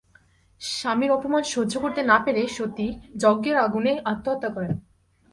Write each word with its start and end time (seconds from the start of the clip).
স্বামীর 0.61 1.11
অপমান 1.11 1.43
সহ্য 1.53 1.73
করতে 1.79 2.01
না 2.03 2.17
পেরে 2.25 2.41
সতী 2.47 2.87
যজ্ঞের 3.15 3.57
আগুনে 3.57 3.93
আত্মহত্যা 4.05 4.49
করেন। 4.55 4.73